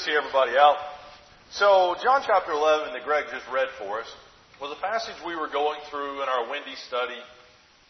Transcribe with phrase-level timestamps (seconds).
[0.00, 0.80] see everybody out.
[1.52, 4.08] So, John chapter 11 that Greg just read for us
[4.60, 7.20] was a passage we were going through in our Wendy study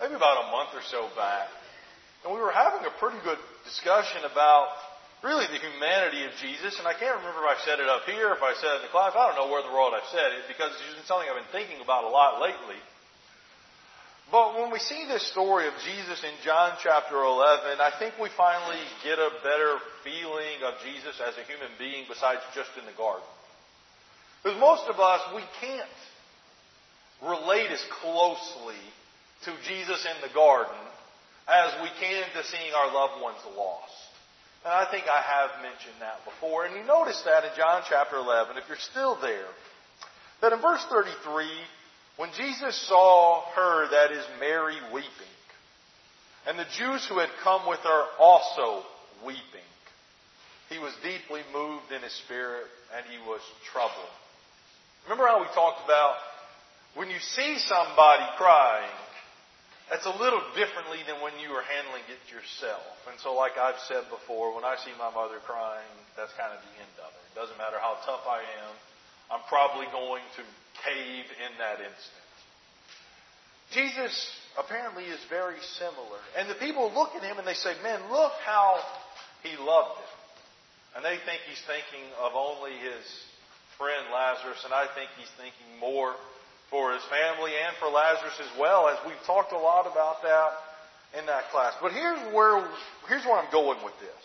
[0.00, 1.53] maybe about a month or so back.
[2.25, 4.73] And we were having a pretty good discussion about
[5.21, 6.81] really the humanity of Jesus.
[6.81, 8.85] And I can't remember if I said it up here, if I said it in
[8.89, 9.13] the class.
[9.13, 11.53] I don't know where in the world I said it because it's something I've been
[11.53, 12.81] thinking about a lot lately.
[14.30, 18.30] But when we see this story of Jesus in John chapter 11, I think we
[18.36, 22.94] finally get a better feeling of Jesus as a human being besides just in the
[22.94, 23.26] garden.
[24.43, 25.98] Because most of us, we can't
[27.26, 28.79] relate as closely
[29.44, 30.78] to Jesus in the garden
[31.48, 33.98] as we can to seeing our loved ones lost.
[34.64, 36.67] And I think I have mentioned that before.
[36.67, 39.50] And you notice that in John chapter 11, if you're still there,
[40.41, 41.50] that in verse 33,
[42.17, 45.34] when Jesus saw her, that is Mary, weeping,
[46.47, 48.84] and the Jews who had come with her also
[49.25, 49.69] weeping,
[50.69, 53.41] he was deeply moved in his spirit and he was
[53.73, 54.15] troubled.
[55.05, 56.15] Remember how we talked about
[56.95, 58.99] when you see somebody crying,
[59.91, 62.87] that's a little differently than when you are handling it yourself.
[63.11, 66.62] And so, like I've said before, when I see my mother crying, that's kind of
[66.62, 67.23] the end of it.
[67.31, 68.73] It doesn't matter how tough I am,
[69.34, 70.43] I'm probably going to
[70.84, 72.27] cave in that instant.
[73.73, 74.12] Jesus
[74.59, 76.20] apparently is very similar.
[76.37, 78.81] And the people look at him and they say, Man, look how
[79.42, 80.12] he loved them.
[80.97, 83.06] And they think he's thinking of only his
[83.78, 86.14] friend Lazarus, and I think he's thinking more
[86.69, 90.50] for his family and for Lazarus as well, as we've talked a lot about that
[91.19, 91.75] in that class.
[91.81, 92.67] But here's where
[93.09, 94.22] here's where I'm going with this.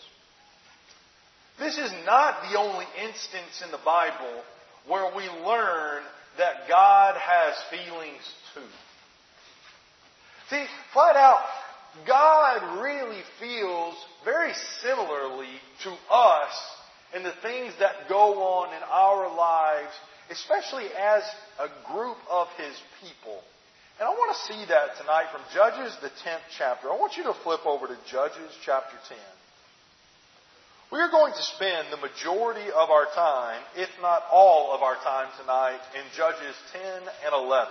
[1.58, 4.42] This is not the only instance in the Bible
[4.86, 6.02] where we learn
[6.38, 8.22] that God has feelings
[8.54, 8.60] too.
[10.50, 11.42] See, flat out,
[12.06, 14.52] God really feels very
[14.82, 16.52] similarly to us
[17.14, 19.92] in the things that go on in our lives,
[20.30, 21.22] especially as
[21.58, 23.40] a group of His people.
[23.98, 26.90] And I want to see that tonight from Judges, the 10th chapter.
[26.90, 29.16] I want you to flip over to Judges chapter 10.
[30.96, 34.94] We are going to spend the majority of our time, if not all of our
[35.04, 36.82] time tonight, in Judges 10
[37.26, 37.68] and 11.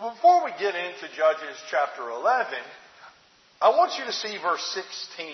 [0.00, 2.54] Before we get into Judges chapter 11,
[3.60, 5.28] I want you to see verse 16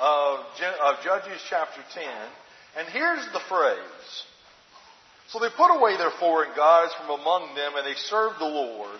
[0.00, 0.38] of,
[0.80, 2.04] of Judges chapter 10,
[2.78, 4.24] and here's the phrase.
[5.28, 8.98] So they put away their foreign gods from among them, and they served the Lord.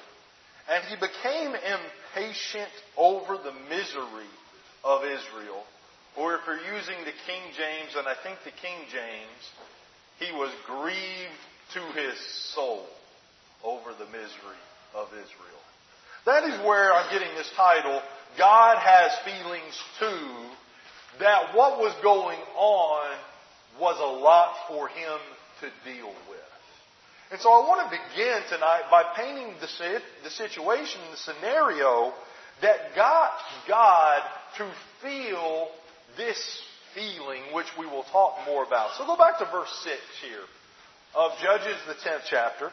[0.70, 4.28] And he became impatient over the misery
[4.84, 5.64] of Israel
[6.19, 9.43] or if you're using the King James, and I think the King James,
[10.19, 11.43] he was grieved
[11.75, 12.19] to his
[12.55, 12.87] soul
[13.62, 14.62] over the misery
[14.95, 15.62] of Israel.
[16.27, 18.03] That is where I'm getting this title,
[18.37, 20.27] God has feelings too,
[21.21, 23.17] that what was going on
[23.81, 25.19] was a lot for him
[25.61, 26.41] to deal with.
[27.31, 32.12] And so I want to begin tonight by painting the, the situation, the scenario
[32.62, 33.33] that got
[33.69, 34.23] God
[34.56, 34.71] to
[35.03, 35.69] feel
[36.19, 36.37] this
[36.95, 38.99] feeling, which we will talk more about.
[38.99, 39.97] So go back to verse 6
[40.27, 40.45] here
[41.15, 42.71] of Judges, the 10th chapter.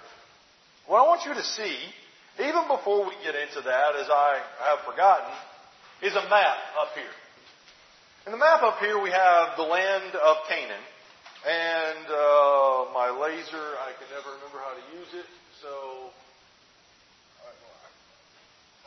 [0.88, 1.78] What I want you to see,
[2.42, 5.32] even before we get into that, as I have forgotten,
[6.02, 7.16] is a map up here.
[8.26, 10.86] In the map up here, we have the land of Canaan.
[11.46, 15.30] And uh, my laser, I can never remember how to use it,
[15.62, 16.10] so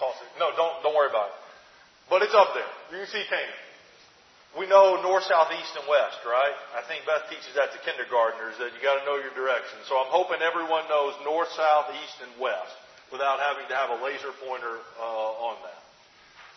[0.03, 0.31] toss it.
[0.43, 1.39] No, don't don't worry about it.
[2.11, 2.67] But it's up there.
[2.91, 3.68] You can see Canaan
[4.56, 6.56] we know north, south, east, and west, right?
[6.72, 9.76] I think Beth teaches that to kindergartners that you got to know your direction.
[9.84, 12.72] So I'm hoping everyone knows north, south, east, and west
[13.12, 15.82] without having to have a laser pointer uh, on that.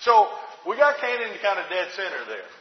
[0.08, 0.32] So
[0.68, 2.52] we got Canaan kind of dead center there.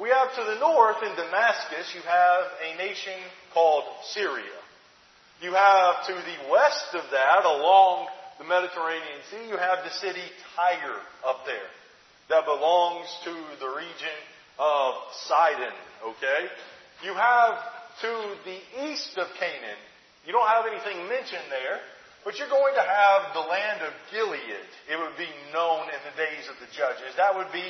[0.00, 3.16] We have to the north in Damascus, you have a nation
[3.52, 4.56] called Syria.
[5.40, 10.24] You have to the west of that, along the Mediterranean Sea, you have the city
[10.56, 11.70] Tyre up there
[12.28, 14.16] that belongs to the region
[14.58, 14.94] of
[15.28, 16.48] Sidon, okay?
[17.04, 17.58] You have
[18.02, 18.10] to
[18.44, 18.58] the
[18.88, 19.80] east of Canaan,
[20.26, 21.80] you don't have anything mentioned there,
[22.26, 24.66] but you're going to have the land of Gilead.
[24.90, 27.14] It would be known in the days of the judges.
[27.16, 27.62] That would be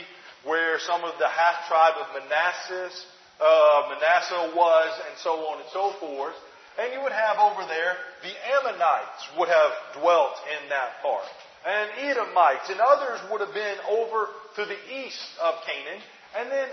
[0.49, 2.89] where some of the half tribe of Manasseh,
[3.37, 6.35] uh, Manasseh was, and so on and so forth.
[6.81, 11.29] And you would have over there the Ammonites would have dwelt in that part.
[11.67, 16.01] And Edomites and others would have been over to the east of Canaan.
[16.37, 16.69] And then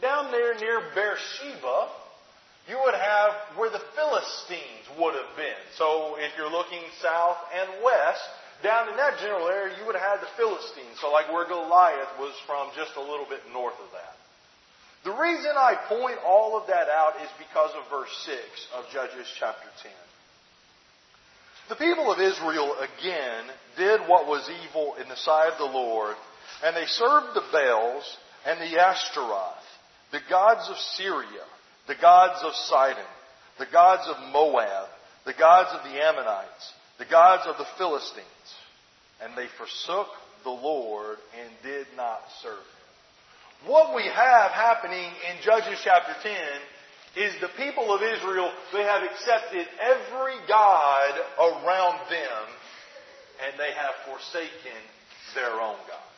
[0.00, 1.88] down there near Beersheba,
[2.68, 5.62] you would have where the Philistines would have been.
[5.76, 8.22] So if you're looking south and west,
[8.62, 10.96] down in that general area, you would have the Philistines.
[11.00, 14.14] So like where Goliath was from, just a little bit north of that.
[15.04, 18.38] The reason I point all of that out is because of verse 6
[18.78, 19.90] of Judges chapter 10.
[21.68, 23.44] The people of Israel again
[23.76, 26.14] did what was evil in the sight of the Lord,
[26.64, 28.16] and they served the Baals
[28.46, 29.64] and the Ashtaroth,
[30.10, 31.44] the gods of Syria,
[31.88, 33.04] the gods of Sidon,
[33.58, 34.88] the gods of Moab,
[35.24, 38.26] the gods of the Ammonites, the gods of the Philistines.
[39.22, 40.08] And they forsook
[40.42, 43.70] the Lord and did not serve him.
[43.70, 46.34] What we have happening in Judges chapter 10
[47.14, 52.44] is the people of Israel, they have accepted every God around them
[53.44, 54.80] and they have forsaken
[55.34, 56.11] their own God.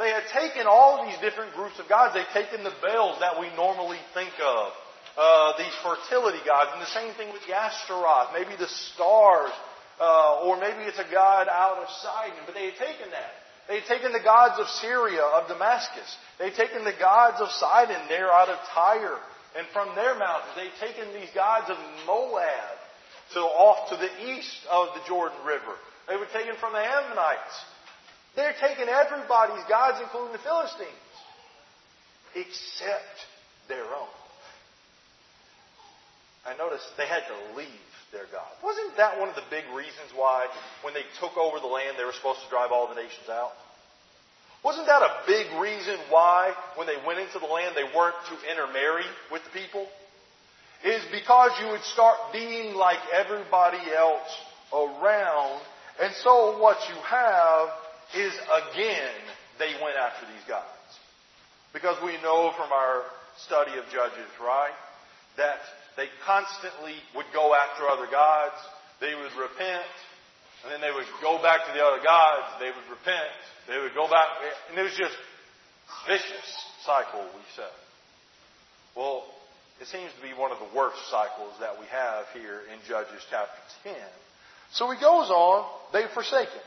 [0.00, 2.16] They had taken all these different groups of gods.
[2.16, 4.72] They've taken the Baals that we normally think of,
[5.12, 9.52] uh, these fertility gods, and the same thing with Ashtaroth, maybe the stars,
[10.00, 12.40] uh, or maybe it's a god out of Sidon.
[12.46, 13.32] But they had taken that.
[13.68, 16.16] They had taken the gods of Syria, of Damascus.
[16.38, 19.20] They had taken the gods of Sidon there out of Tyre
[19.54, 20.56] and from their mountains.
[20.56, 21.76] They've taken these gods of
[22.06, 22.76] Moab
[23.34, 25.76] to off to the east of the Jordan River.
[26.08, 27.56] They were taken from the Ammonites.
[28.36, 31.14] They're taking everybody's gods, including the Philistines,
[32.34, 33.26] except
[33.68, 34.14] their own.
[36.46, 37.68] I noticed they had to leave
[38.12, 38.48] their God.
[38.64, 40.46] Wasn't that one of the big reasons why,
[40.82, 43.52] when they took over the land, they were supposed to drive all the nations out?
[44.64, 48.50] Wasn't that a big reason why, when they went into the land, they weren't to
[48.50, 49.86] intermarry with the people?
[50.84, 54.28] Is because you would start being like everybody else
[54.72, 55.60] around,
[56.00, 57.68] and so what you have
[58.14, 58.32] is
[58.72, 59.16] again,
[59.58, 60.66] they went after these gods.
[61.72, 63.04] Because we know from our
[63.46, 64.74] study of Judges, right,
[65.36, 65.60] that
[65.96, 68.58] they constantly would go after other gods,
[69.00, 69.86] they would repent,
[70.62, 73.32] and then they would go back to the other gods, they would repent,
[73.68, 74.26] they would go back,
[74.68, 75.14] and it was just
[76.06, 76.48] vicious
[76.84, 77.72] cycle, we said.
[78.96, 79.24] Well,
[79.80, 83.22] it seems to be one of the worst cycles that we have here in Judges
[83.30, 83.94] chapter 10.
[84.72, 86.60] So he goes on, they've forsaken.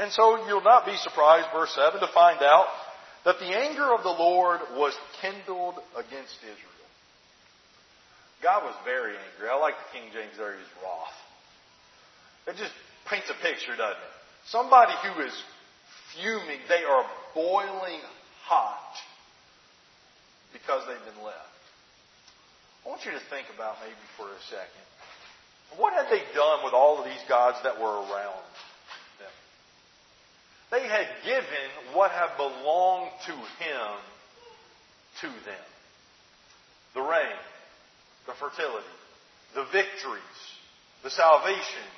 [0.00, 2.72] And so you'll not be surprised, verse 7, to find out
[3.26, 6.88] that the anger of the Lord was kindled against Israel.
[8.42, 9.52] God was very angry.
[9.52, 11.12] I like the King James there, he's wroth.
[12.48, 12.72] It just
[13.12, 14.14] paints a picture, doesn't it?
[14.48, 15.36] Somebody who is
[16.16, 16.64] fuming.
[16.66, 17.04] They are
[17.34, 18.00] boiling
[18.48, 18.96] hot
[20.56, 21.60] because they've been left.
[22.86, 24.84] I want you to think about maybe for a second.
[25.76, 28.48] What had they done with all of these gods that were around?
[30.70, 33.98] They had given what had belonged to him
[35.20, 35.66] to them.
[36.94, 37.38] The rain,
[38.26, 38.86] the fertility,
[39.54, 40.22] the victories,
[41.02, 41.88] the salvation,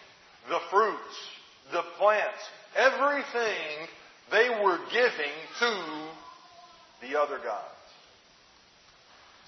[0.48, 1.16] the fruits,
[1.70, 2.40] the plants,
[2.76, 3.88] everything
[4.30, 6.08] they were giving to
[7.02, 7.68] the other gods.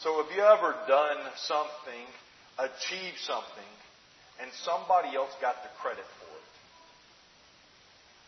[0.01, 2.05] So have you ever done something,
[2.59, 3.73] achieved something,
[4.43, 6.34] and somebody else got the credit for it?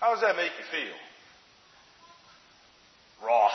[0.00, 0.96] How does that make you feel?
[3.24, 3.52] Wroth.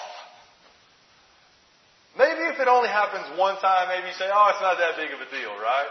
[2.17, 5.13] Maybe if it only happens one time, maybe you say, oh, it's not that big
[5.13, 5.87] of a deal, right?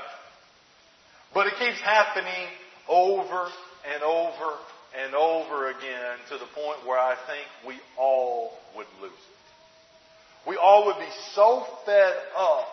[1.33, 2.49] But it keeps happening
[2.89, 3.49] over
[3.95, 4.59] and over
[4.99, 10.49] and over again to the point where I think we all would lose it.
[10.49, 12.67] We all would be so fed up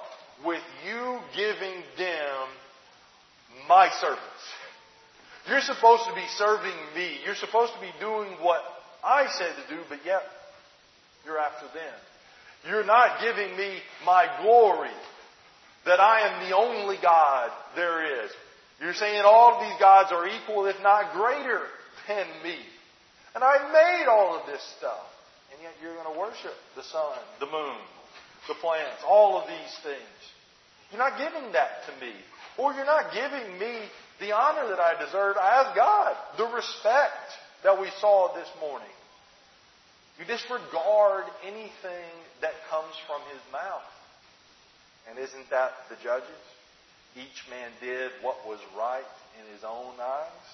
[0.46, 2.48] with you giving them
[3.68, 4.20] my service.
[5.50, 7.20] You're supposed to be serving me.
[7.26, 8.62] You're supposed to be doing what
[9.04, 10.24] I said to do, but yet
[11.26, 11.94] you're after them.
[12.68, 14.92] You're not giving me my glory
[15.86, 18.32] that I am the only God there is.
[18.82, 21.62] You're saying all of these gods are equal, if not greater
[22.08, 22.58] than me.
[23.34, 25.06] And I made all of this stuff.
[25.54, 27.78] And yet you're going to worship the sun, the moon,
[28.48, 30.20] the plants, all of these things.
[30.92, 32.14] You're not giving that to me.
[32.58, 33.88] Or you're not giving me
[34.20, 37.28] the honor that I deserve as God, the respect
[37.64, 38.88] that we saw this morning.
[40.20, 42.10] You disregard anything
[42.42, 43.86] that comes from his mouth.
[45.10, 46.42] And isn't that the judges?
[47.16, 49.08] Each man did what was right
[49.40, 50.46] in his own eyes.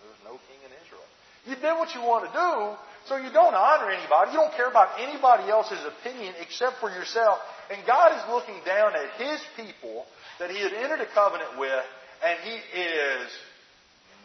[0.00, 1.04] There was no king in Israel.
[1.46, 2.76] You did what you want to do,
[3.08, 4.32] so you don't honor anybody.
[4.32, 7.38] You don't care about anybody else's opinion except for yourself.
[7.70, 10.04] And God is looking down at His people
[10.40, 11.84] that He had entered a covenant with,
[12.24, 13.30] and He is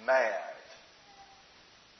[0.05, 0.53] mad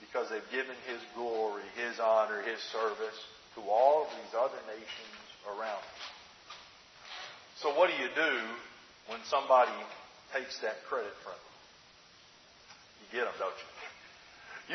[0.02, 3.20] because they've given His glory, His honor, His service
[3.56, 6.02] to all these other nations around him.
[7.62, 8.34] So what do you do
[9.08, 9.72] when somebody
[10.34, 11.54] takes that credit from you?
[13.00, 13.70] You get them, don't you?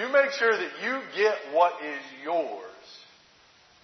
[0.00, 2.86] You make sure that you get what is yours.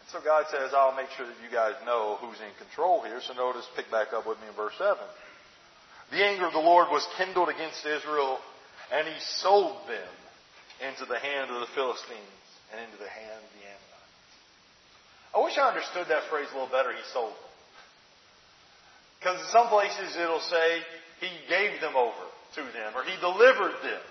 [0.01, 3.21] And So God says, I'll make sure that you guys know who's in control here.
[3.21, 4.97] So notice, pick back up with me in verse 7.
[6.11, 8.39] The anger of the Lord was kindled against Israel,
[8.93, 10.15] and he sold them
[10.89, 13.95] into the hand of the Philistines and into the hand of the Ammonites.
[15.35, 16.93] I wish I understood that phrase a little better.
[16.93, 17.55] He sold them.
[19.19, 20.83] Because in some places it'll say
[21.21, 22.25] he gave them over
[22.57, 24.03] to them or he delivered them.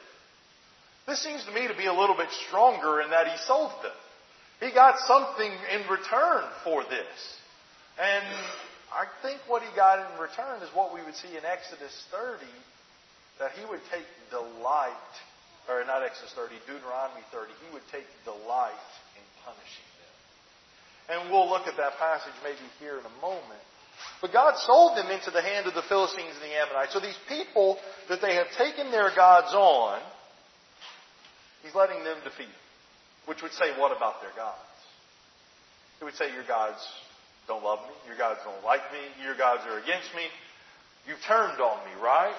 [1.06, 3.94] This seems to me to be a little bit stronger in that he sold them.
[4.60, 7.20] He got something in return for this.
[8.00, 8.26] And
[8.94, 12.46] I think what he got in return is what we would see in Exodus 30,
[13.42, 15.14] that he would take delight,
[15.66, 18.86] or not Exodus 30, Deuteronomy 30, he would take delight
[19.18, 20.14] in punishing them.
[21.10, 23.66] And we'll look at that passage maybe here in a moment.
[24.22, 26.94] But God sold them into the hand of the Philistines and the Ammonites.
[26.94, 27.78] So these people
[28.10, 30.00] that they have taken their gods on,
[31.64, 32.64] He's letting them defeat them.
[33.26, 34.60] Which would say, what about their gods?
[36.02, 36.84] It would say, your gods
[37.48, 37.94] don't love me.
[38.08, 39.00] Your gods don't like me.
[39.24, 40.24] Your gods are against me.
[41.08, 42.36] You've turned on me, right?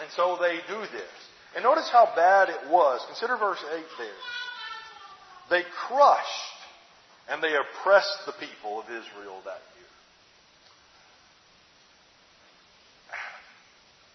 [0.00, 1.12] And so they do this.
[1.54, 3.04] And notice how bad it was.
[3.08, 4.08] Consider verse 8 there.
[5.50, 6.58] They crushed
[7.28, 9.92] and they oppressed the people of Israel that year.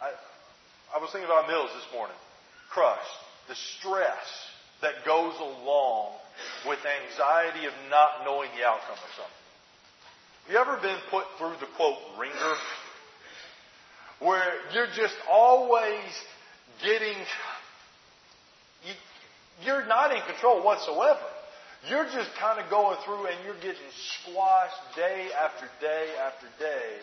[0.02, 2.18] I, I was thinking about Mills this morning.
[2.70, 3.02] Crushed.
[3.50, 4.28] The stress
[4.82, 6.14] that goes along
[6.68, 9.47] with anxiety of not knowing the outcome of something.
[10.50, 12.56] You ever been put through the quote wringer?
[14.20, 16.08] Where you're just always
[16.82, 17.18] getting,
[18.86, 18.94] you,
[19.66, 21.20] you're not in control whatsoever.
[21.90, 23.92] You're just kind of going through and you're getting
[24.24, 26.96] squashed day after day after day.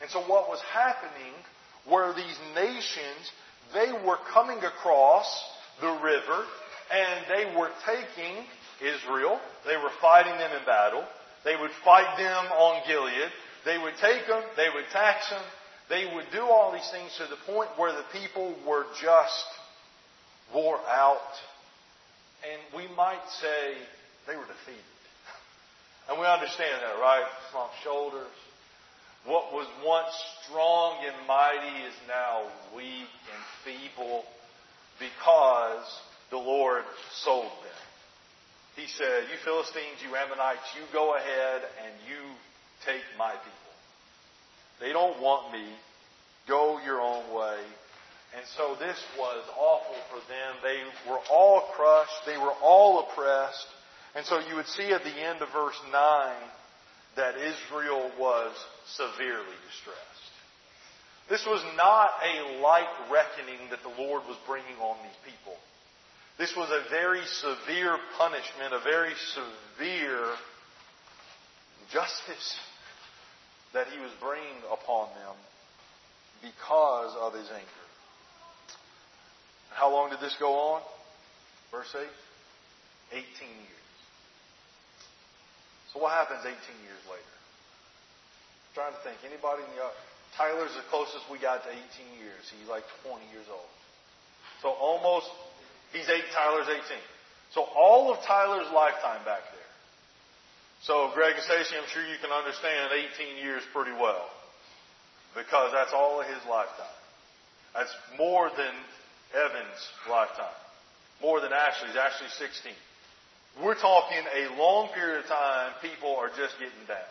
[0.00, 1.34] And so what was happening
[1.90, 3.32] were these nations,
[3.74, 5.26] they were coming across
[5.80, 6.44] the river
[6.94, 8.44] and they were taking
[8.80, 9.40] Israel.
[9.66, 11.04] They were fighting them in battle.
[11.46, 13.30] They would fight them on Gilead.
[13.64, 14.42] They would take them.
[14.56, 15.42] They would tax them.
[15.88, 19.46] They would do all these things to the point where the people were just
[20.52, 21.30] wore out.
[22.42, 23.78] And we might say
[24.26, 24.82] they were defeated.
[26.08, 27.26] And we understand that, right?
[27.50, 28.36] Slumped shoulders.
[29.24, 34.22] What was once strong and mighty is now weak and feeble
[35.00, 35.84] because
[36.30, 36.84] the Lord
[37.24, 37.85] sold them.
[38.76, 42.20] He said, You Philistines, you Ammonites, you go ahead and you
[42.84, 43.72] take my people.
[44.80, 45.66] They don't want me.
[46.46, 47.58] Go your own way.
[48.36, 50.56] And so this was awful for them.
[50.62, 52.26] They were all crushed.
[52.26, 53.66] They were all oppressed.
[54.14, 56.34] And so you would see at the end of verse 9
[57.16, 58.52] that Israel was
[58.92, 60.32] severely distressed.
[61.28, 65.56] This was not a light reckoning that the Lord was bringing on these people.
[66.38, 70.26] This was a very severe punishment, a very severe
[71.90, 72.58] justice
[73.72, 75.34] that he was bringing upon them
[76.42, 77.86] because of his anger.
[79.70, 80.82] How long did this go on?
[81.70, 82.04] Verse 8?
[83.12, 83.86] 18 years.
[85.92, 86.52] So what happens 18
[86.84, 87.34] years later?
[88.68, 89.16] I'm trying to think.
[89.24, 89.92] Anybody in the uh,
[90.36, 91.80] Tyler's the closest we got to 18
[92.20, 92.44] years.
[92.52, 93.72] He's like 20 years old.
[94.60, 95.28] So almost
[95.96, 96.84] He's eight, Tyler's 18.
[97.56, 99.72] So all of Tyler's lifetime back there.
[100.82, 104.28] So Greg and Stacy, I'm sure you can understand 18 years pretty well.
[105.34, 106.96] Because that's all of his lifetime.
[107.72, 108.72] That's more than
[109.32, 110.58] Evan's lifetime.
[111.22, 111.96] More than Ashley's.
[111.96, 112.72] Ashley's 16.
[113.64, 117.08] We're talking a long period of time, people are just getting down.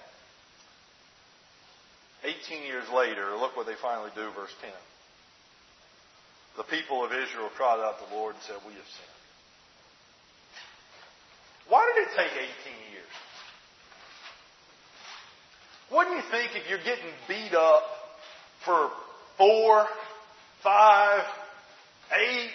[2.23, 4.69] 18 years later, look what they finally do, verse 10
[6.57, 9.15] the people of Israel cried out to the Lord and said, We have sinned.
[11.67, 13.13] Why did it take 18 years?
[15.91, 17.83] Wouldn't you think if you're getting beat up
[18.63, 18.89] for
[19.37, 19.85] four,
[20.63, 21.21] five,
[22.13, 22.49] eight,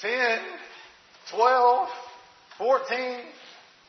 [0.00, 0.38] ten,
[1.30, 1.88] twelve,
[2.58, 3.20] fourteen,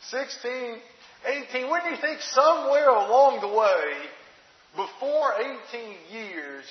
[0.10, 0.78] sixteen,
[1.25, 4.10] eighteen, wouldn't you think somewhere along the way,
[4.75, 5.34] before
[5.74, 6.63] 18 years,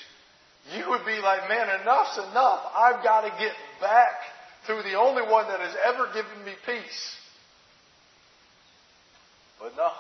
[0.77, 2.63] you would be like, man, enough's enough.
[2.77, 4.15] I've got to get back
[4.67, 7.17] to the only one that has ever given me peace.
[9.59, 9.91] But no.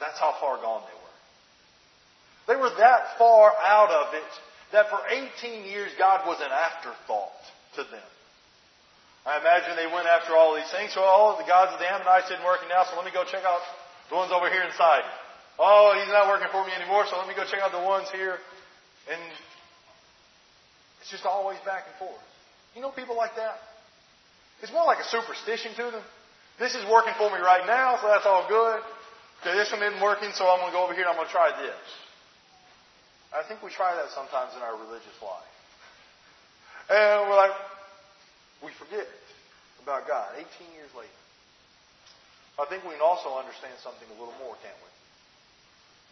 [0.00, 1.14] That's how far gone they were.
[2.50, 4.32] They were that far out of it
[4.72, 7.38] that for 18 years God was an afterthought
[7.76, 8.08] to them.
[9.22, 10.90] I imagine they went after all these things.
[10.90, 13.46] So, oh, the gods of the Ammonites didn't work now, so let me go check
[13.46, 13.62] out
[14.10, 15.06] the ones over here inside.
[15.62, 18.10] Oh, he's not working for me anymore, so let me go check out the ones
[18.10, 18.42] here
[19.10, 19.20] and
[21.00, 22.22] it's just always back and forth.
[22.74, 23.58] You know people like that?
[24.62, 26.04] It's more like a superstition to them.
[26.58, 28.80] This is working for me right now, so that's all good.
[29.42, 31.26] Okay, this one isn't working, so I'm going to go over here and I'm going
[31.26, 31.82] to try this.
[33.34, 35.52] I think we try that sometimes in our religious life.
[36.86, 37.56] And we're like,
[38.62, 39.08] we forget
[39.82, 40.46] about God 18
[40.78, 41.18] years later.
[42.60, 44.90] I think we can also understand something a little more, can't we?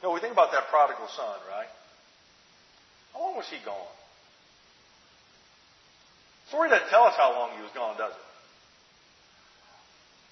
[0.00, 1.70] You know, we think about that prodigal son, right?
[3.12, 3.94] How long was he gone?
[6.48, 8.26] Story doesn't tell us how long he was gone, does it?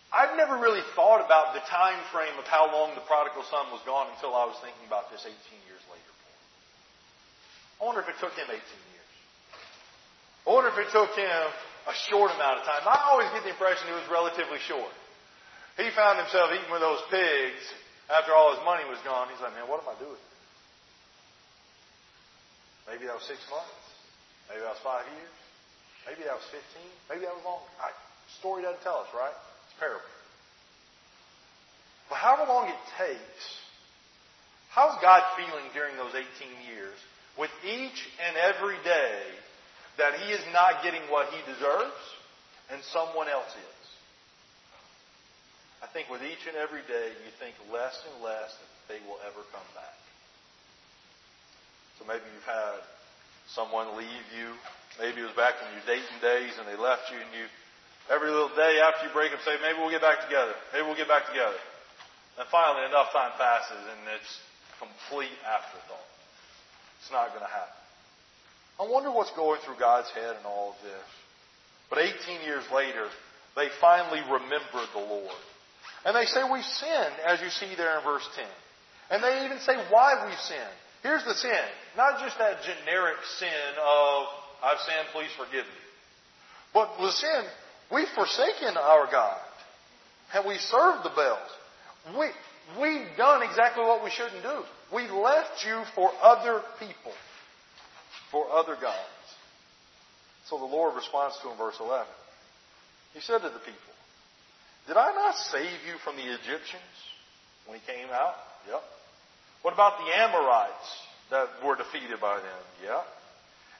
[0.08, 3.84] I've never really thought about the time frame of how long the prodigal son was
[3.84, 5.30] gone until I was thinking about this 18
[5.68, 6.12] years later.
[7.78, 9.10] I wonder if it took him 18 years.
[10.42, 11.44] I wonder if it took him
[11.86, 12.82] a short amount of time.
[12.88, 14.90] I always get the impression it was relatively short.
[15.76, 17.62] He found himself eating with those pigs
[18.10, 19.30] after all his money was gone.
[19.30, 20.18] He's like, man, what am I doing?
[22.88, 23.84] Maybe that was six months.
[24.48, 25.36] Maybe that was five years.
[26.08, 26.64] Maybe that was 15.
[27.12, 27.68] Maybe that was longer.
[27.84, 27.92] I,
[28.40, 29.34] story doesn't tell us, right?
[29.68, 30.08] It's a parable.
[32.08, 33.44] But however long it takes,
[34.72, 36.24] how's God feeling during those 18
[36.64, 36.96] years
[37.36, 39.20] with each and every day
[40.00, 42.00] that he is not getting what he deserves
[42.72, 43.84] and someone else is?
[45.84, 49.20] I think with each and every day, you think less and less that they will
[49.28, 49.94] ever come back.
[51.98, 52.80] So maybe you've had
[53.52, 54.54] someone leave you.
[55.02, 57.46] Maybe it was back in your dating days and they left you and you
[58.08, 60.56] Every little day after you break up, say, maybe we'll get back together.
[60.72, 61.60] Maybe we'll get back together.
[62.40, 64.32] And finally, enough time passes and it's
[64.80, 66.08] complete afterthought.
[67.04, 67.76] It's not going to happen.
[68.80, 71.08] I wonder what's going through God's head in all of this.
[71.92, 73.12] But 18 years later,
[73.56, 75.40] they finally remembered the Lord.
[76.06, 78.46] And they say, We've sinned, as you see there in verse 10.
[79.10, 80.78] And they even say why we've sinned.
[81.02, 81.64] Here's the sin.
[81.96, 84.26] Not just that generic sin of,
[84.62, 85.82] I've sinned, please forgive me.
[86.74, 87.44] But the sin
[87.90, 89.40] We've forsaken our God.
[90.34, 92.18] And we served the Baals.
[92.18, 92.28] We,
[92.80, 94.62] we've done exactly what we shouldn't do.
[94.94, 97.12] We left you for other people,
[98.30, 99.26] for other gods.
[100.48, 102.06] So the Lord responds to him, verse 11.
[103.14, 103.94] He said to the people,
[104.86, 106.96] Did I not save you from the Egyptians
[107.66, 108.34] when he came out?
[108.68, 108.82] Yep.
[109.62, 110.88] What about the Amorites
[111.30, 112.62] that were defeated by them?
[112.84, 113.04] Yep.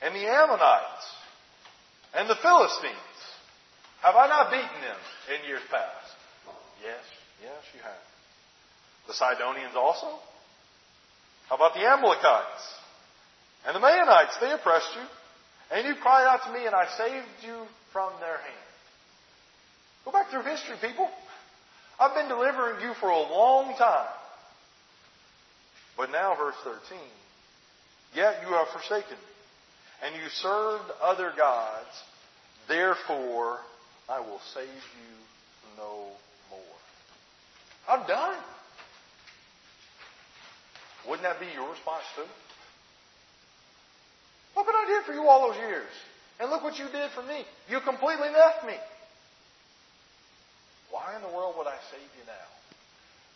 [0.03, 1.07] And the Ammonites
[2.15, 3.19] and the Philistines
[4.03, 5.01] have I not beaten them
[5.35, 6.15] in years past?
[6.83, 7.03] Yes,
[7.43, 8.05] yes, you have.
[9.09, 10.19] The Sidonians also?
[11.49, 12.65] How about the Amalekites?
[13.67, 15.07] And the Maonites, they oppressed you.
[15.71, 18.69] And you cried out to me, and I saved you from their hand.
[20.05, 21.09] Go back through history, people.
[21.99, 24.09] I've been delivering you for a long time.
[25.99, 26.99] But now, verse 13.
[28.15, 31.91] Yet you have forsaken me, and you served other gods.
[32.69, 33.59] Therefore,
[34.09, 35.17] I will save you
[35.77, 36.07] no
[36.51, 36.61] more.
[37.89, 38.39] I'm done.
[41.07, 42.23] Wouldn't that be your response too?
[44.57, 45.91] Look what I did for you all those years.
[46.41, 47.45] And look what you did for me.
[47.69, 48.75] You completely left me.
[50.91, 52.58] Why in the world would I save you now?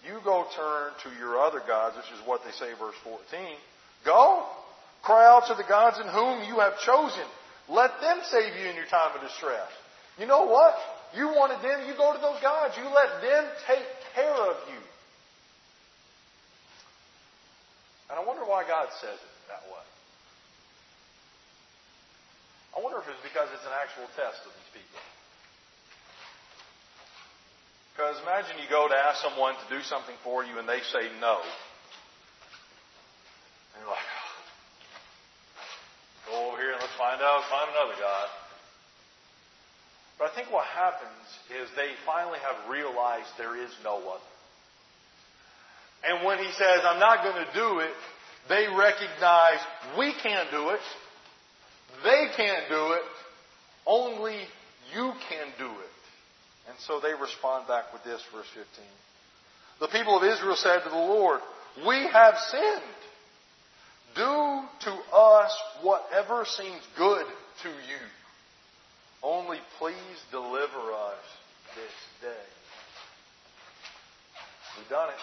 [0.07, 3.19] You go turn to your other gods, which is what they say, verse 14.
[4.05, 4.45] Go.
[5.03, 7.27] Cry out to the gods in whom you have chosen.
[7.69, 9.71] Let them save you in your time of distress.
[10.19, 10.75] You know what?
[11.15, 12.75] You wanted them, you go to those gods.
[12.77, 14.81] You let them take care of you.
[18.11, 19.87] And I wonder why God says it that way.
[22.77, 25.01] I wonder if it's because it's an actual test of these people.
[27.93, 31.13] Because imagine you go to ask someone to do something for you and they say
[31.21, 31.39] no.
[33.73, 34.11] And you're like,
[36.29, 38.29] go over here and let's find out, find another God.
[40.19, 44.33] But I think what happens is they finally have realized there is no other.
[46.05, 47.95] And when he says, I'm not going to do it,
[48.49, 49.61] they recognize
[49.99, 50.81] we can't do it.
[52.03, 53.03] They can't do it.
[53.87, 54.39] Only
[54.95, 55.92] you can do it.
[56.73, 58.65] And so they respond back with this, verse 15.
[59.81, 61.41] The people of Israel said to the Lord,
[61.87, 62.97] We have sinned.
[64.17, 67.27] Do to us whatever seems good
[67.63, 68.03] to you.
[69.23, 71.25] Only please deliver us
[71.77, 72.47] this day.
[74.79, 75.23] We've done it.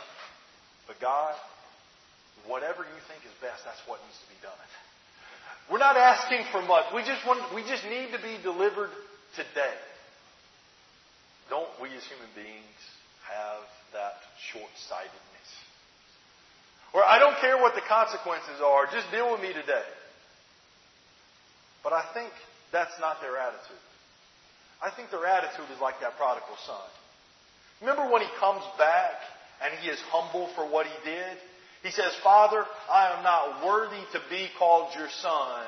[0.86, 1.34] But God,
[2.46, 4.54] whatever you think is best, that's what needs to be done.
[5.72, 6.94] We're not asking for much.
[6.94, 8.90] We just want, we just need to be delivered
[9.36, 9.78] today.
[11.50, 12.80] Don't we as human beings
[13.26, 14.22] have that
[14.54, 15.50] short-sightedness?
[16.94, 19.90] Or I don't care what the consequences are, just deal with me today.
[21.84, 22.30] But I think
[22.72, 23.84] that's not their attitude.
[24.82, 26.90] I think their attitude is like that prodigal son.
[27.82, 29.14] Remember when he comes back
[29.64, 31.38] and he is humble for what he did?
[31.84, 35.66] He says, Father, I am not worthy to be called your son,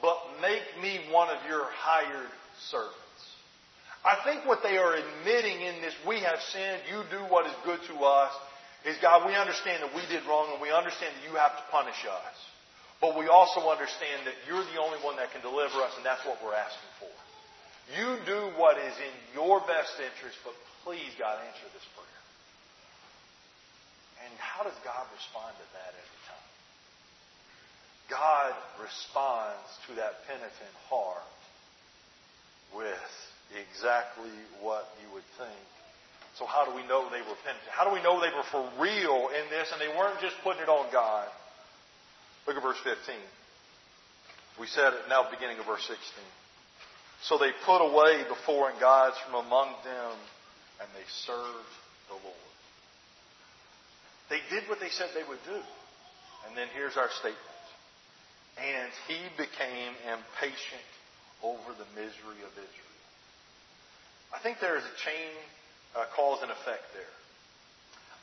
[0.00, 2.30] but make me one of your hired
[2.70, 2.96] servants.
[4.04, 7.52] I think what they are admitting in this, we have sinned, you do what is
[7.64, 8.32] good to us,
[8.88, 11.64] is God, we understand that we did wrong and we understand that you have to
[11.68, 12.36] punish us.
[13.00, 16.24] But we also understand that you're the only one that can deliver us and that's
[16.24, 17.12] what we're asking for.
[17.92, 22.20] You do what is in your best interest, but please, God, answer this prayer.
[24.24, 26.48] And how does God respond to that every time?
[28.08, 31.24] God responds to that penitent heart
[32.76, 35.64] with exactly what you would think.
[36.38, 37.70] So how do we know they were penitent?
[37.70, 40.62] How do we know they were for real in this and they weren't just putting
[40.62, 41.26] it on God?
[42.46, 42.96] Look at verse 15.
[44.58, 45.98] We said it now beginning of verse 16.
[47.22, 50.16] So they put away the foreign gods from among them
[50.80, 51.74] and they served
[52.08, 52.50] the Lord.
[54.30, 55.60] They did what they said they would do.
[56.46, 57.36] And then here's our statement.
[58.56, 60.88] And he became impatient
[61.42, 62.99] over the misery of Israel.
[64.34, 65.32] I think there is a chain
[65.96, 67.14] uh, cause and effect there.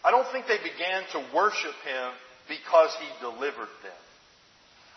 [0.03, 2.11] I don't think they began to worship him
[2.47, 4.01] because he delivered them.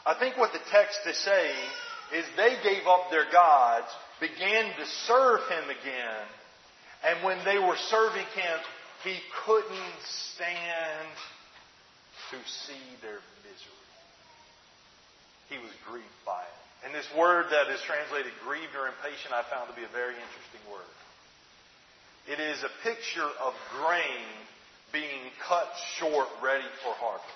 [0.07, 1.67] I think what the text is saying
[2.15, 3.89] is they gave up their gods,
[4.21, 6.25] began to serve him again,
[7.05, 8.59] and when they were serving him,
[9.05, 9.99] he couldn't
[10.37, 11.09] stand
[12.31, 13.87] to see their misery.
[15.49, 16.61] He was grieved by it.
[16.85, 20.17] And this word that is translated grieved or impatient I found to be a very
[20.17, 20.89] interesting word.
[22.31, 24.31] It is a picture of grain
[24.93, 25.67] being cut
[25.99, 27.27] short, ready for harvest.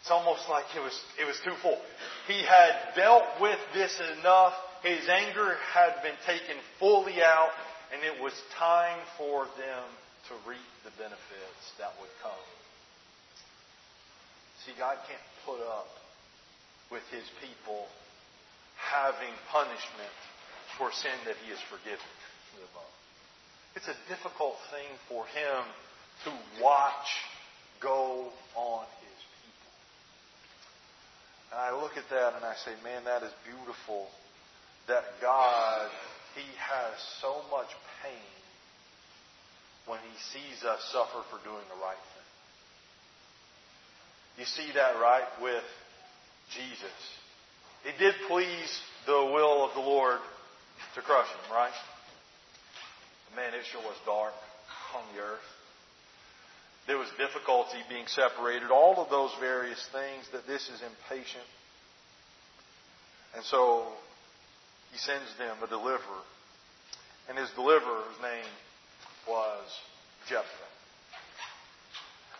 [0.00, 1.80] It's almost like it was, it was too full.
[2.28, 4.52] He had dealt with this enough.
[4.84, 7.50] His anger had been taken fully out,
[7.96, 9.84] and it was time for them
[10.28, 12.44] to reap the benefits that would come.
[14.66, 15.88] See, God can't put up
[16.92, 17.88] with His people
[18.76, 20.16] having punishment
[20.76, 22.04] for sin that He has forgiven.
[23.76, 25.62] It's a difficult thing for him
[26.24, 26.32] to
[26.64, 27.08] watch
[27.80, 29.72] go on his people.
[31.52, 34.08] And I look at that and I say, man, that is beautiful
[34.88, 35.90] that God,
[36.34, 37.68] he has so much
[38.02, 38.32] pain
[39.84, 42.28] when he sees us suffer for doing the right thing.
[44.38, 45.64] You see that right with
[46.50, 46.96] Jesus.
[47.84, 50.18] It did please the will of the Lord
[50.94, 51.72] to crush him, right?
[53.34, 54.32] Man, it sure was dark
[54.94, 55.48] on the earth.
[56.86, 61.44] There was difficulty being separated, all of those various things, that this is impatient.
[63.34, 63.88] And so
[64.92, 66.24] he sends them a deliverer.
[67.28, 68.50] And his deliverer's name
[69.28, 69.66] was
[70.28, 70.70] Jephthah.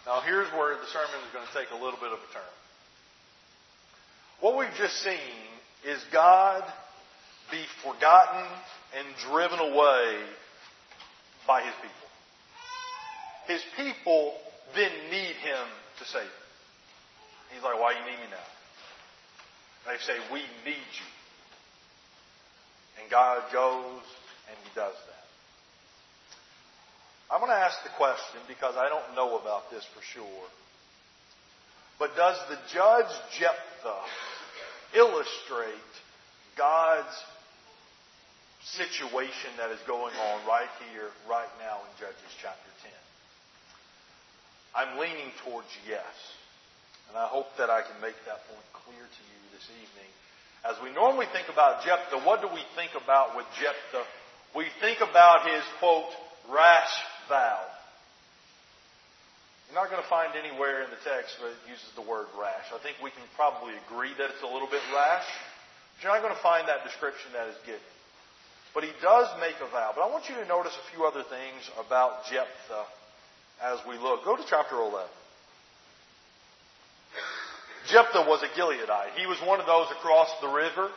[0.06, 2.54] Now here's where the sermon is going to take a little bit of a turn.
[4.40, 5.50] What we've just seen
[5.84, 6.62] is God
[7.50, 8.46] be forgotten
[8.96, 10.22] and driven away
[11.46, 12.08] by his people.
[13.46, 14.34] His people
[14.74, 15.66] didn't need him
[15.98, 16.46] to save them.
[17.54, 18.48] He's like, why do you need me now?
[19.86, 21.10] They say, we need you.
[23.00, 24.02] And God goes
[24.48, 25.16] and he does that.
[27.30, 30.44] I'm going to ask the question because I don't know about this for sure.
[31.98, 34.02] But does the judge Jephthah
[34.94, 35.92] illustrate
[36.56, 37.16] God's
[38.74, 42.90] situation that is going on right here, right now in Judges chapter 10?
[44.74, 46.10] I'm leaning towards yes.
[47.08, 50.10] And I hope that I can make that point clear to you this evening.
[50.66, 54.02] As we normally think about Jephthah, what do we think about with Jephthah?
[54.58, 56.10] We think about his, quote,
[56.50, 56.90] rash
[57.30, 57.62] vow.
[59.70, 62.66] You're not going to find anywhere in the text that uses the word rash.
[62.74, 65.26] I think we can probably agree that it's a little bit rash.
[65.26, 67.95] But you're not going to find that description that is given.
[68.76, 69.92] But he does make a vow.
[69.96, 72.84] But I want you to notice a few other things about Jephthah
[73.64, 74.22] as we look.
[74.22, 75.08] Go to chapter 11.
[77.88, 79.16] Jephthah was a Gileadite.
[79.16, 80.90] He was one of those across the river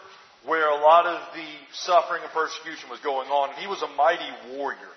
[0.45, 3.55] where a lot of the suffering and persecution was going on.
[3.55, 4.91] He was a mighty warrior,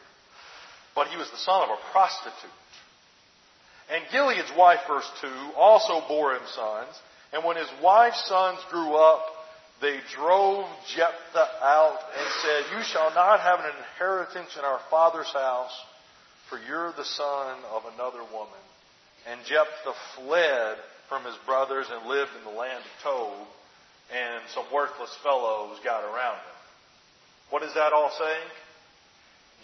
[0.97, 2.51] but he was the son of a prostitute.
[3.95, 6.99] And Gilead's wife, verse 2, also bore him sons.
[7.33, 9.23] And when his wife's sons grew up,
[9.83, 10.64] they drove
[10.95, 15.77] Jephthah out and said, You shall not have an inheritance in our father's house,
[16.49, 18.62] for you're the son of another woman.
[19.29, 20.77] And Jephthah fled
[21.09, 23.49] from his brothers and lived in the land of Tob,
[24.11, 26.57] and some worthless fellows got around him.
[27.51, 28.51] What is that all saying?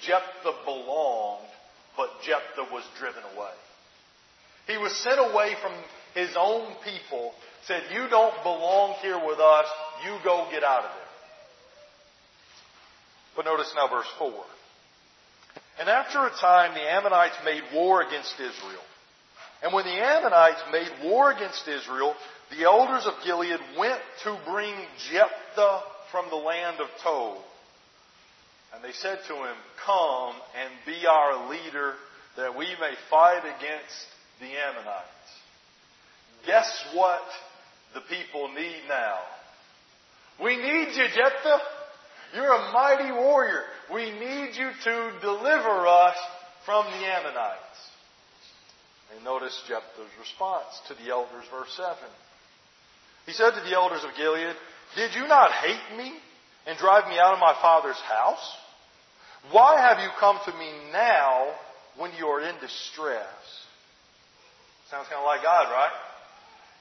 [0.02, 1.48] Jephthah belonged
[1.98, 3.50] but Jephthah was driven away.
[4.68, 5.72] He was sent away from
[6.14, 7.34] his own people,
[7.66, 9.66] said, You don't belong here with us,
[10.04, 11.08] you go get out of there.
[13.36, 14.32] But notice now verse 4.
[15.80, 18.82] And after a time, the Ammonites made war against Israel.
[19.62, 22.14] And when the Ammonites made war against Israel,
[22.50, 24.74] the elders of Gilead went to bring
[25.10, 27.38] Jephthah from the land of Tob.
[28.74, 31.94] And they said to him, Come and be our leader
[32.36, 34.06] that we may fight against
[34.40, 35.08] the Ammonites.
[36.46, 37.22] Guess what
[37.94, 39.18] the people need now?
[40.42, 41.60] We need you, Jephthah.
[42.34, 43.62] You're a mighty warrior.
[43.92, 46.16] We need you to deliver us
[46.64, 47.58] from the Ammonites.
[49.14, 51.96] And notice Jephthah's response to the elders, verse 7.
[53.26, 54.54] He said to the elders of Gilead,
[54.94, 56.12] Did you not hate me
[56.66, 58.56] and drive me out of my father's house?
[59.50, 61.54] Why have you come to me now
[61.96, 63.26] when you are in distress?
[64.90, 65.92] Sounds kind of like God, right?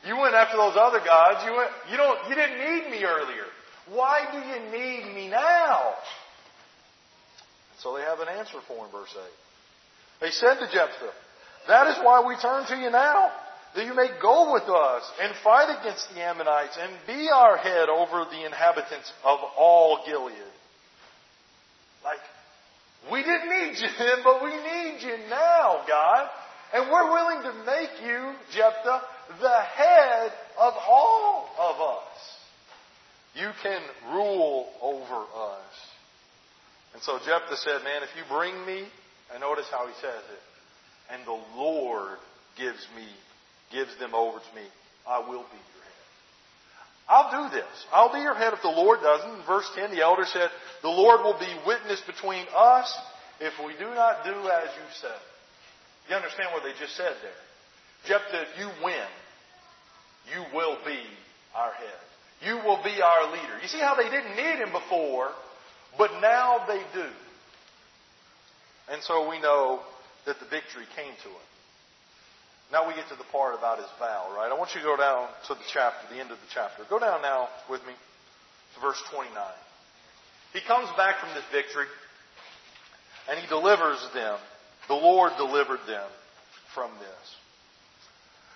[0.06, 1.43] You went after those other gods.
[1.46, 3.47] You went, you don't, you didn't need me earlier.
[3.91, 5.93] Why do you need me now?
[7.80, 9.21] So they have an answer for him, verse 8.
[10.21, 11.13] They said to Jephthah,
[11.67, 13.32] That is why we turn to you now,
[13.76, 17.89] that you may go with us and fight against the Ammonites and be our head
[17.89, 20.34] over the inhabitants of all Gilead.
[22.04, 22.19] Like,
[23.12, 26.30] we didn't need you then, but we need you now, God.
[26.73, 29.02] And we're willing to make you, Jephthah,
[29.39, 32.07] the head of all of us.
[33.38, 35.73] You can rule over us.
[36.93, 38.84] And so Jephthah said, Man, if you bring me,
[39.32, 42.17] and notice how he says it, and the Lord
[42.58, 43.06] gives me,
[43.71, 44.65] gives them over to me,
[45.08, 46.08] I will be your head.
[47.08, 47.86] I'll do this.
[47.93, 49.30] I'll be your head if the Lord doesn't.
[49.30, 50.50] In verse 10, the elder said,
[50.82, 52.97] The Lord will be witness between us
[53.39, 55.21] if we do not do as you said.
[56.10, 57.41] You understand what they just said there?
[58.06, 59.08] Jephthah, if you win,
[60.34, 61.00] you will be
[61.56, 62.02] our head.
[62.45, 63.60] You will be our leader.
[63.62, 65.32] You see how they didn't need him before,
[65.97, 67.08] but now they do.
[68.91, 69.82] And so we know
[70.26, 71.47] that the victory came to him.
[72.71, 74.52] Now we get to the part about his vow, right?
[74.52, 76.84] I want you to go down to the chapter, the end of the chapter.
[76.89, 77.93] Go down now with me
[78.76, 79.32] to verse 29.
[80.54, 81.88] He comes back from this victory
[83.30, 84.38] and he delivers them.
[84.88, 86.08] The Lord delivered them
[86.73, 87.36] from this.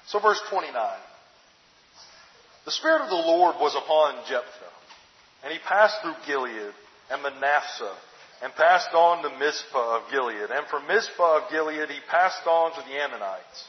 [0.07, 0.75] So verse 29.
[2.65, 4.75] The Spirit of the Lord was upon Jephthah,
[5.43, 6.73] and he passed through Gilead
[7.09, 7.95] and Manasseh,
[8.43, 10.49] and passed on to Mizpah of Gilead.
[10.49, 13.65] And from Mizpah of Gilead he passed on to the Ammonites.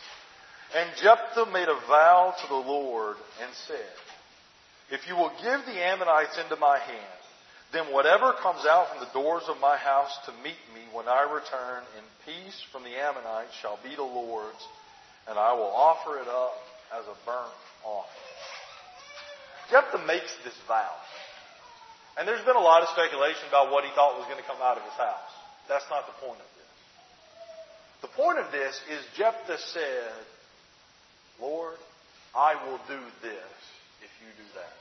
[0.75, 3.93] And Jephthah made a vow to the Lord and said,
[4.91, 7.21] If you will give the Ammonites into my hand,
[7.73, 11.23] then whatever comes out from the doors of my house to meet me when I
[11.23, 14.65] return in peace from the Ammonites shall be the Lord's,
[15.29, 16.57] and I will offer it up
[16.93, 17.53] as a burnt
[17.85, 18.32] offering.
[19.73, 20.93] Jephthah makes this vow.
[22.19, 24.61] And there's been a lot of speculation about what he thought was going to come
[24.61, 25.33] out of his house.
[25.67, 26.73] That's not the point of this.
[28.05, 30.13] The point of this is Jephthah said,
[31.41, 31.81] Lord,
[32.37, 33.53] I will do this
[34.05, 34.77] if you do that.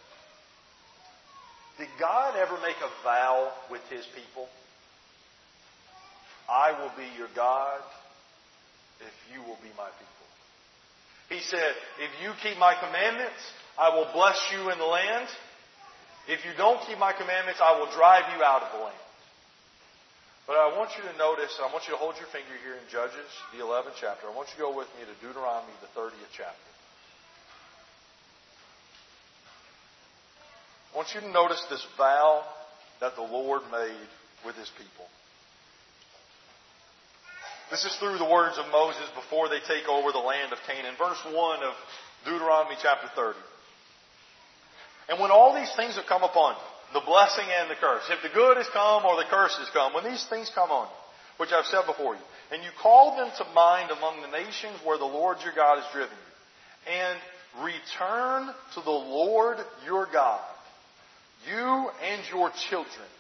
[1.80, 4.50] Did God ever make a vow with his people?
[6.50, 7.80] I will be your God
[9.00, 10.28] if you will be my people.
[11.30, 13.40] He said, if you keep my commandments,
[13.80, 15.28] I will bless you in the land.
[16.28, 19.06] If you don't keep my commandments, I will drive you out of the land.
[20.48, 22.86] But I want you to notice, I want you to hold your finger here in
[22.92, 24.28] Judges, the 11th chapter.
[24.28, 26.72] I want you to go with me to Deuteronomy, the 30th chapter.
[30.94, 32.44] I want you to notice this vow
[33.00, 34.10] that the Lord made
[34.46, 35.08] with his people.
[37.72, 40.96] This is through the words of Moses before they take over the land of Canaan.
[41.00, 41.74] Verse 1 of
[42.26, 43.40] Deuteronomy chapter 30.
[45.12, 48.24] And when all these things have come upon you, the blessing and the curse, if
[48.24, 50.96] the good has come or the curse has come, when these things come on you,
[51.36, 52.22] which I've said before you,
[52.54, 55.92] and you call them to mind among the nations where the Lord your God has
[55.92, 57.20] driven you, and
[57.60, 60.40] return to the Lord your God,
[61.46, 63.12] you and your children,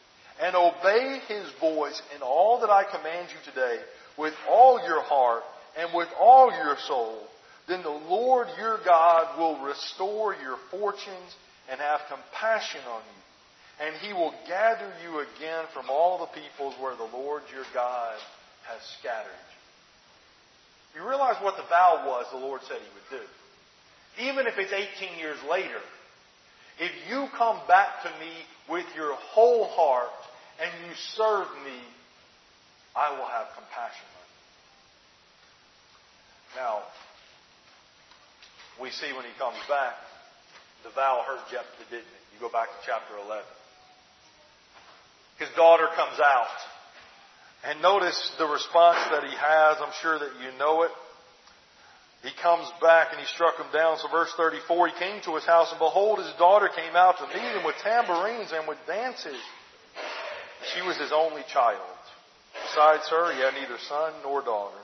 [0.41, 3.83] and obey his voice in all that I command you today
[4.17, 5.43] with all your heart
[5.77, 7.19] and with all your soul,
[7.67, 11.35] then the Lord your God will restore your fortunes
[11.69, 13.21] and have compassion on you.
[13.85, 18.17] And he will gather you again from all the peoples where the Lord your God
[18.67, 19.31] has scattered
[20.95, 21.01] you.
[21.01, 23.27] You realize what the vow was the Lord said he would do.
[24.29, 25.79] Even if it's 18 years later,
[26.79, 28.31] if you come back to me
[28.69, 30.09] with your whole heart
[30.61, 31.79] and you serve me,
[32.95, 34.27] I will have compassion on
[36.55, 36.61] you.
[36.61, 36.83] Now,
[38.81, 39.95] we see when he comes back,
[40.83, 42.21] the vow hurt Jephthah, didn't it?
[42.33, 43.43] You go back to chapter 11.
[45.39, 46.57] His daughter comes out.
[47.63, 49.77] And notice the response that he has.
[49.81, 50.91] I'm sure that you know it.
[52.23, 53.97] He comes back and he struck him down.
[53.97, 57.25] So verse 34, he came to his house and behold, his daughter came out to
[57.33, 59.41] meet him with tambourines and with dances.
[60.73, 61.81] She was his only child.
[62.53, 64.77] Besides her, he had neither son nor daughter.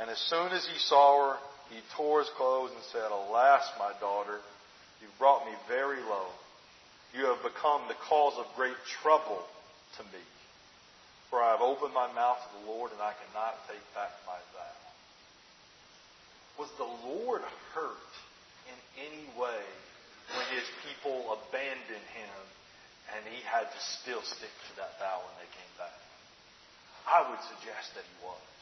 [0.00, 1.36] And as soon as he saw her,
[1.70, 4.40] he tore his clothes and said, Alas, my daughter,
[5.00, 6.28] you've brought me very low.
[7.16, 9.42] You have become the cause of great trouble
[9.98, 10.24] to me.
[11.30, 14.38] For I have opened my mouth to the Lord and I cannot take back my
[14.54, 14.78] vow.
[16.58, 17.42] Was the Lord
[17.74, 18.12] hurt
[18.66, 19.64] in any way
[20.34, 22.38] when his people abandoned him
[23.14, 25.94] and he had to still stick to that vow when they came back?
[27.06, 28.59] I would suggest that he was.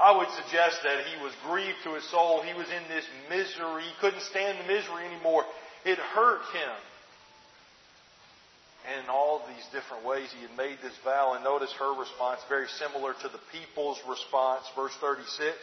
[0.00, 2.42] I would suggest that he was grieved to his soul.
[2.42, 3.82] He was in this misery.
[3.82, 5.44] He couldn't stand the misery anymore.
[5.84, 6.76] It hurt him.
[8.88, 11.34] And in all these different ways, he had made this vow.
[11.34, 14.64] And notice her response, very similar to the people's response.
[14.74, 15.54] Verse 36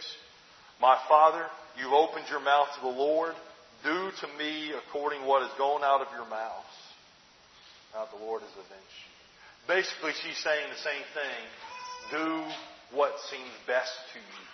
[0.80, 1.46] My father,
[1.78, 3.36] you've opened your mouth to the Lord.
[3.84, 6.72] Do to me according what has gone out of your mouth.
[7.94, 9.10] Now the Lord has avenged you.
[9.68, 11.42] Basically, she's saying the same thing.
[12.12, 12.44] Do
[12.94, 14.46] what seems best to you.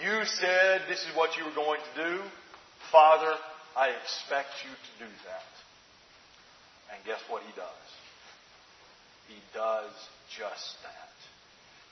[0.00, 2.22] You said this is what you were going to do.
[2.90, 3.32] Father,
[3.76, 5.52] I expect you to do that.
[6.92, 7.88] And guess what he does?
[9.28, 9.92] He does
[10.36, 11.12] just that.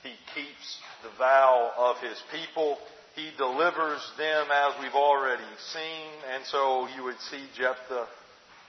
[0.03, 2.77] He keeps the vow of his people.
[3.15, 6.09] He delivers them as we've already seen.
[6.33, 8.07] And so you would see Jephthah,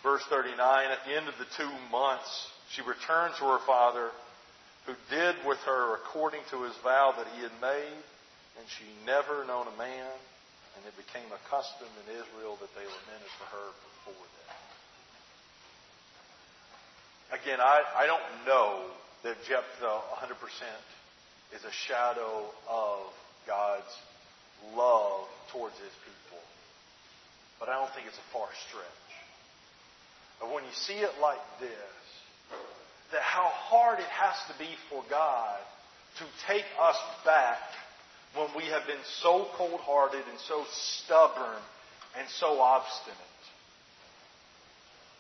[0.03, 2.29] verse 39, at the end of the two months,
[2.75, 4.11] she returned to her father
[4.87, 8.03] who did with her according to his vow that he had made,
[8.59, 10.13] and she never known a man,
[10.77, 14.59] and it became a custom in Israel that they lamented for her before that.
[17.41, 18.83] Again, I, I don't know
[19.23, 20.35] that Jephthah 100%
[21.55, 23.07] is a shadow of
[23.47, 23.93] God's
[24.75, 26.43] love towards his people.
[27.59, 29.11] But I don't think it's a far stretch.
[30.41, 32.02] But when you see it like this,
[33.13, 35.61] that how hard it has to be for God
[36.19, 37.61] to take us back
[38.35, 41.61] when we have been so cold hearted and so stubborn
[42.19, 43.17] and so obstinate.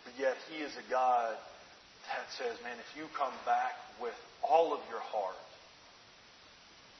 [0.04, 1.36] But yet, He is a God
[2.08, 5.38] that says, man, if you come back with all of your heart,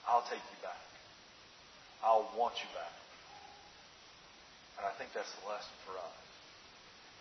[0.07, 0.85] I'll take you back.
[2.05, 2.94] I'll want you back.
[4.78, 6.18] And I think that's the lesson for us.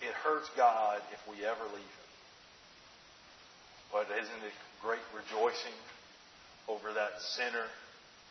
[0.01, 2.00] It hurts God if we ever leave Him.
[3.91, 5.75] But isn't it great rejoicing
[6.71, 7.67] over that sinner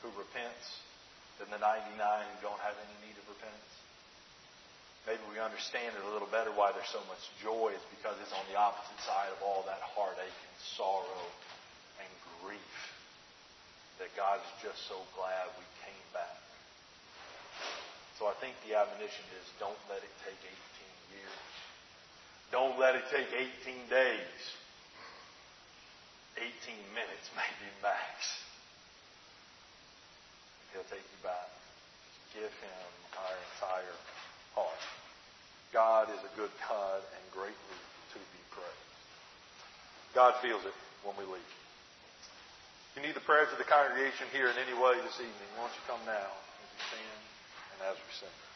[0.01, 0.81] who repents
[1.37, 3.77] than the 99 who don't have any need of repentance?
[5.05, 8.33] Maybe we understand it a little better why there's so much joy is because it's
[8.37, 11.25] on the opposite side of all that heartache and sorrow
[12.01, 12.77] and grief
[14.01, 16.41] that God is just so glad we came back.
[18.17, 21.41] So I think the admonition is don't let it take 18 years.
[22.53, 24.41] Don't let it take 18 days.
[26.41, 28.41] 18 minutes, maybe max.
[30.73, 31.53] He'll take you back.
[32.33, 32.87] Give him
[33.21, 33.99] our entire
[34.57, 34.83] heart.
[35.73, 37.79] God is a good God and greatly
[38.15, 38.91] to be praised.
[40.15, 40.75] God feels it
[41.07, 41.55] when we leave.
[42.91, 45.71] If you need the prayers of the congregation here in any way this evening, why
[45.71, 47.21] don't you come now as we stand
[47.77, 48.50] and as we sing.